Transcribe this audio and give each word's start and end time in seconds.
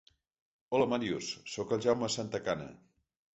Hola 0.77 0.87
Màrius, 0.93 1.27
sóc 1.57 1.75
el 1.77 1.85
Jaume 1.85 2.11
Santacana. 2.15 2.67